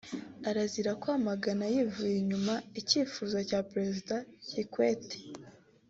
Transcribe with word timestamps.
arazira 0.49 0.91
kwamagana 1.01 1.63
yivuye 1.73 2.15
inyuma 2.21 2.53
icyifuzo 2.79 3.37
cya 3.49 3.59
perezida 3.71 4.15
Kikwete 4.47 5.17